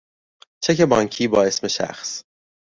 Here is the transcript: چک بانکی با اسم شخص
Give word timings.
چک 0.63 0.81
بانکی 0.81 1.27
با 1.27 1.43
اسم 1.43 1.67
شخص 1.67 2.23